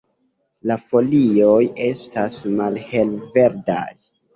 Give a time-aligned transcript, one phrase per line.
[0.71, 3.83] La folioj estas malhelverdaj.